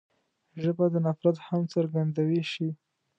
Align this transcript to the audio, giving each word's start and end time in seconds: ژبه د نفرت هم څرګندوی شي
ژبه 0.61 0.85
د 0.93 0.95
نفرت 1.05 1.37
هم 1.47 1.61
څرګندوی 1.73 2.41
شي 2.51 2.69